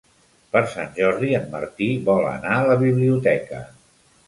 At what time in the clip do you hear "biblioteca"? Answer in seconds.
2.87-3.65